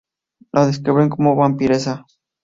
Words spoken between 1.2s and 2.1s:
vampiresa.